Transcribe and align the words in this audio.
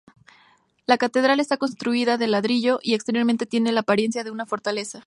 La 0.87 0.97
catedral 0.97 1.39
está 1.39 1.57
construida 1.57 2.15
en 2.15 2.31
ladrillo 2.31 2.79
y 2.81 2.95
exteriormente 2.95 3.45
tiene 3.45 3.71
la 3.71 3.81
apariencia 3.81 4.23
de 4.23 4.31
una 4.31 4.47
fortaleza. 4.47 4.99